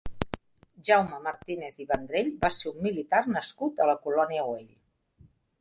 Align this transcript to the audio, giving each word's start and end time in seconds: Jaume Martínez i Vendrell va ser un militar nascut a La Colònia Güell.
Jaume 0.87 1.19
Martínez 1.27 1.77
i 1.83 1.85
Vendrell 1.93 2.33
va 2.45 2.51
ser 2.57 2.71
un 2.73 2.81
militar 2.89 3.23
nascut 3.37 3.79
a 3.87 3.91
La 3.93 3.99
Colònia 4.07 4.49
Güell. 4.53 4.69